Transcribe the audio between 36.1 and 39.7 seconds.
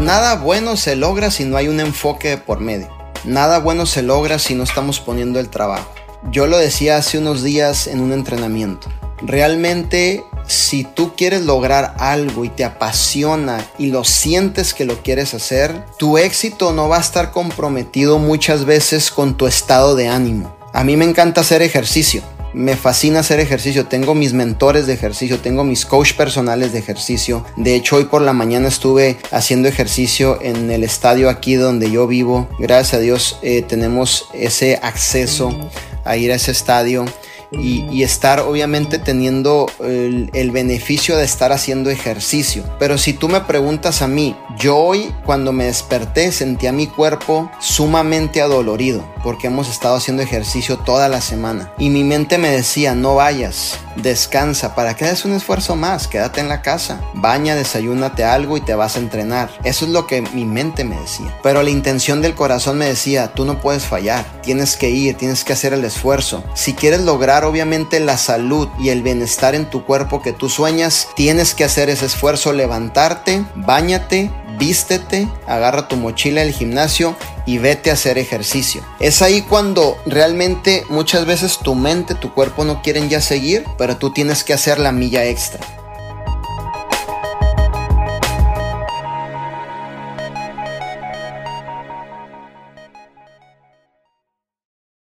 ir a ese estadio y, estar obviamente teniendo